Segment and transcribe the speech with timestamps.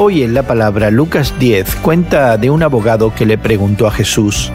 [0.00, 4.52] Hoy en la palabra Lucas 10 cuenta de un abogado que le preguntó a Jesús,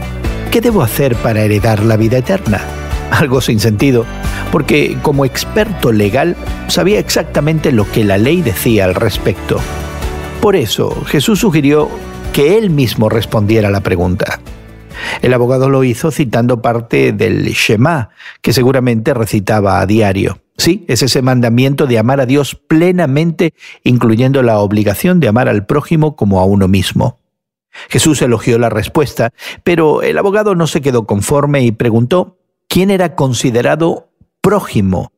[0.52, 2.62] ¿qué debo hacer para heredar la vida eterna?
[3.12, 4.06] Algo sin sentido,
[4.54, 6.38] porque como experto legal
[6.70, 9.60] sabía exactamente lo que la ley decía al respecto.
[10.42, 11.90] Por eso Jesús sugirió
[12.32, 14.40] que él mismo respondiera a la pregunta.
[15.22, 18.10] El abogado lo hizo citando parte del Shema,
[18.42, 20.40] que seguramente recitaba a diario.
[20.58, 23.54] Sí, es ese mandamiento de amar a Dios plenamente,
[23.84, 27.20] incluyendo la obligación de amar al prójimo como a uno mismo.
[27.90, 29.32] Jesús elogió la respuesta,
[29.64, 35.12] pero el abogado no se quedó conforme y preguntó quién era considerado prójimo.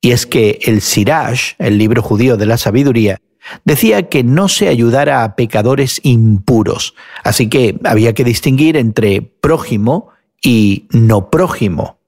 [0.00, 3.20] Y es que el Siraj, el libro judío de la sabiduría,
[3.64, 10.10] decía que no se ayudara a pecadores impuros, así que había que distinguir entre prójimo
[10.42, 11.98] y no prójimo.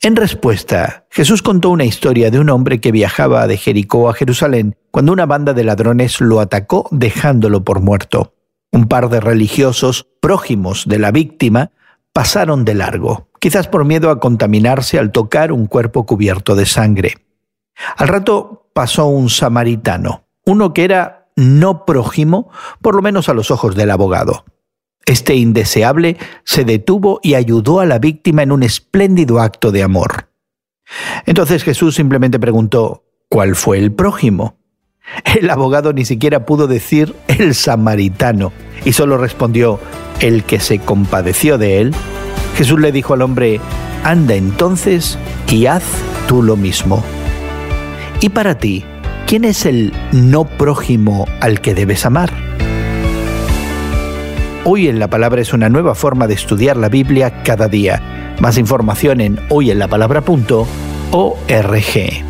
[0.00, 4.76] En respuesta, Jesús contó una historia de un hombre que viajaba de Jericó a Jerusalén
[4.90, 8.34] cuando una banda de ladrones lo atacó dejándolo por muerto.
[8.70, 11.72] Un par de religiosos prójimos de la víctima
[12.12, 17.14] pasaron de largo, quizás por miedo a contaminarse al tocar un cuerpo cubierto de sangre.
[17.96, 22.50] Al rato pasó un samaritano, uno que era no prójimo,
[22.82, 24.44] por lo menos a los ojos del abogado.
[25.06, 30.30] Este indeseable se detuvo y ayudó a la víctima en un espléndido acto de amor.
[31.26, 34.58] Entonces Jesús simplemente preguntó, ¿cuál fue el prójimo?
[35.40, 38.52] El abogado ni siquiera pudo decir el samaritano
[38.84, 39.80] y solo respondió,
[40.20, 41.94] el que se compadeció de él.
[42.56, 43.60] Jesús le dijo al hombre,
[44.04, 45.84] anda entonces y haz
[46.26, 47.02] tú lo mismo.
[48.20, 48.84] ¿Y para ti,
[49.28, 52.32] quién es el no prójimo al que debes amar?
[54.64, 58.34] Hoy en la Palabra es una nueva forma de estudiar la Biblia cada día.
[58.40, 62.27] Más información en hoyenlapalabra.org.